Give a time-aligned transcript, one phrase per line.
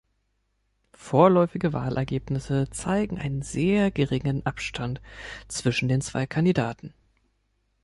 [0.95, 4.99] Vorläufige Wahlergebnisse zeigen einen sehr geringen Abstand
[5.47, 6.95] zwischen den zwei Kandidaten.